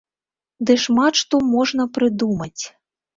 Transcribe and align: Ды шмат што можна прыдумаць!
Ды 0.69 0.75
шмат 0.83 1.19
што 1.21 1.41
можна 1.55 1.85
прыдумаць! 1.99 2.63